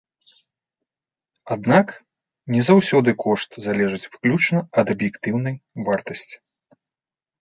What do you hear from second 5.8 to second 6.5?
вартасці.